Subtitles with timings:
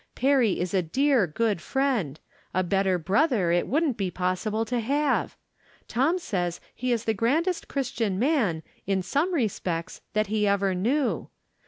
[0.15, 2.19] Perry is a dear, good friend;
[2.55, 5.37] a bet ter brother it wouldn't be possible to have.
[5.87, 11.29] Tom says he is the grandest Christian man, in some respects, that he ever knew.